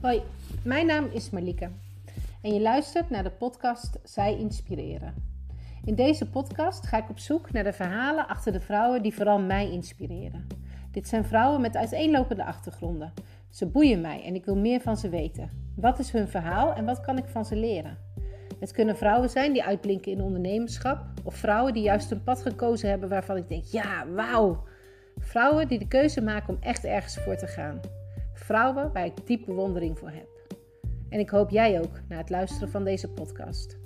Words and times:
Hoi, 0.00 0.22
mijn 0.64 0.86
naam 0.86 1.08
is 1.12 1.30
Marlieke 1.30 1.68
en 2.42 2.54
je 2.54 2.60
luistert 2.60 3.10
naar 3.10 3.22
de 3.22 3.30
podcast 3.30 3.98
Zij 4.04 4.38
Inspireren. 4.38 5.14
In 5.84 5.94
deze 5.94 6.30
podcast 6.30 6.86
ga 6.86 6.96
ik 6.96 7.10
op 7.10 7.18
zoek 7.18 7.52
naar 7.52 7.64
de 7.64 7.72
verhalen 7.72 8.28
achter 8.28 8.52
de 8.52 8.60
vrouwen 8.60 9.02
die 9.02 9.14
vooral 9.14 9.38
mij 9.38 9.70
inspireren. 9.70 10.46
Dit 10.90 11.08
zijn 11.08 11.24
vrouwen 11.24 11.60
met 11.60 11.76
uiteenlopende 11.76 12.44
achtergronden. 12.44 13.12
Ze 13.50 13.66
boeien 13.66 14.00
mij 14.00 14.24
en 14.24 14.34
ik 14.34 14.44
wil 14.44 14.56
meer 14.56 14.80
van 14.80 14.96
ze 14.96 15.08
weten. 15.08 15.50
Wat 15.76 15.98
is 15.98 16.10
hun 16.10 16.28
verhaal 16.28 16.74
en 16.74 16.84
wat 16.84 17.00
kan 17.00 17.18
ik 17.18 17.26
van 17.26 17.44
ze 17.44 17.56
leren? 17.56 17.98
Het 18.60 18.72
kunnen 18.72 18.96
vrouwen 18.96 19.30
zijn 19.30 19.52
die 19.52 19.64
uitblinken 19.64 20.12
in 20.12 20.22
ondernemerschap 20.22 21.04
of 21.24 21.34
vrouwen 21.34 21.72
die 21.72 21.82
juist 21.82 22.10
een 22.10 22.24
pad 22.24 22.42
gekozen 22.42 22.88
hebben 22.88 23.08
waarvan 23.08 23.36
ik 23.36 23.48
denk: 23.48 23.64
ja, 23.64 24.06
wauw. 24.08 24.64
Vrouwen 25.16 25.68
die 25.68 25.78
de 25.78 25.88
keuze 25.88 26.20
maken 26.20 26.54
om 26.54 26.62
echt 26.62 26.84
ergens 26.84 27.18
voor 27.18 27.36
te 27.36 27.46
gaan. 27.46 27.80
Vrouwen 28.38 28.92
waar 28.92 29.04
ik 29.04 29.26
diep 29.26 29.46
bewondering 29.46 29.98
voor 29.98 30.10
heb. 30.10 30.28
En 31.08 31.18
ik 31.18 31.30
hoop 31.30 31.50
jij 31.50 31.80
ook 31.80 32.00
na 32.08 32.16
het 32.16 32.30
luisteren 32.30 32.70
van 32.70 32.84
deze 32.84 33.10
podcast. 33.10 33.78